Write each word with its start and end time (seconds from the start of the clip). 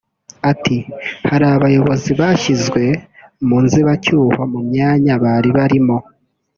Ati 0.51 0.77
“Hari 1.29 1.45
abayobozi 1.55 2.09
bashyizwe 2.19 2.83
mu 3.47 3.57
nzibacyuho 3.65 4.41
mu 4.53 4.59
myanya 4.69 5.13
bari 5.23 5.49
barimo 5.57 5.97